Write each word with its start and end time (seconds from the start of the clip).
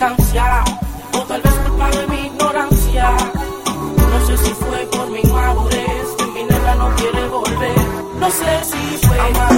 o 0.00 1.20
tal 1.26 1.42
vez 1.42 1.54
culpa 1.66 1.90
de 1.90 2.06
mi 2.06 2.26
ignorancia. 2.26 3.10
No 4.12 4.26
sé 4.26 4.38
si 4.38 4.54
fue 4.54 4.86
por 4.92 5.10
mi 5.10 5.20
inmadurez 5.20 6.08
que 6.16 6.26
mi 6.26 6.42
nena 6.44 6.74
no 6.76 6.94
quiere 6.94 7.26
volver. 7.28 7.76
No 8.20 8.30
sé 8.30 8.64
si 8.64 9.06
fue. 9.06 9.57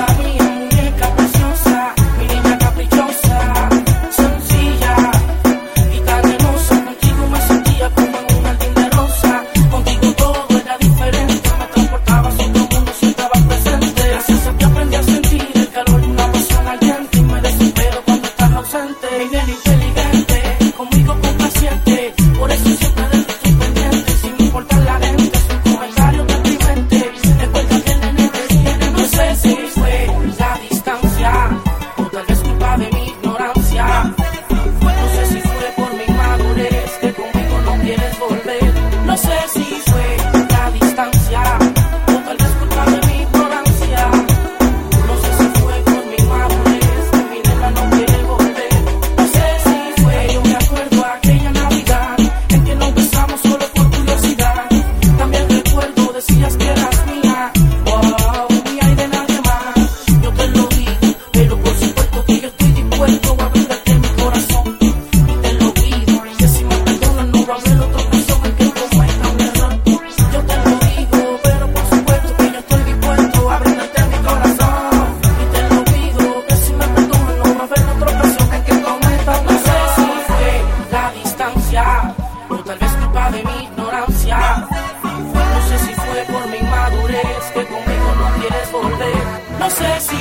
sé 89.80 90.00
si 90.00 90.19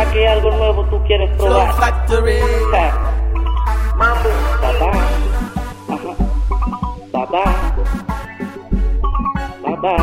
será 0.00 0.12
que 0.12 0.28
algo 0.28 0.50
nuevo 0.50 0.84
tú 0.86 1.02
quieres 1.04 1.30
probar? 1.36 1.74
Factory. 1.74 2.38
Mambo. 3.96 4.30
Papá. 4.62 4.90
Ajá. 5.88 6.12
Papá. 7.12 7.44
Papá. 9.62 9.96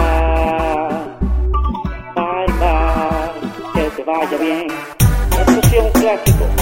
Bye 2.16 2.54
bye. 2.60 3.74
Que 3.74 3.90
te 3.92 4.04
vaya 4.04 4.38
bien. 4.38 4.68
Esto 5.32 5.62
sí 5.70 5.78
es 5.78 5.84
un 5.84 5.92
clásico. 5.92 6.57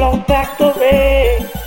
blow 0.00 0.16
back 0.26 0.56
the 0.56 0.72
rain. 0.80 1.59